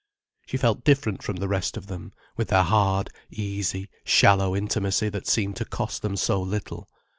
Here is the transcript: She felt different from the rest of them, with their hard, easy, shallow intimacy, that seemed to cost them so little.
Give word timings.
She 0.47 0.57
felt 0.57 0.83
different 0.83 1.21
from 1.21 1.35
the 1.35 1.47
rest 1.47 1.77
of 1.77 1.85
them, 1.85 2.11
with 2.35 2.47
their 2.47 2.63
hard, 2.63 3.11
easy, 3.29 3.87
shallow 4.03 4.55
intimacy, 4.55 5.09
that 5.09 5.27
seemed 5.27 5.57
to 5.57 5.65
cost 5.65 6.01
them 6.01 6.17
so 6.17 6.41
little. 6.41 6.89